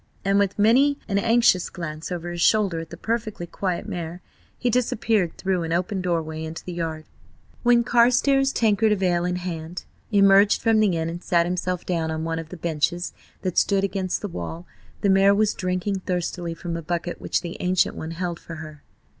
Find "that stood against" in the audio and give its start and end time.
13.43-14.21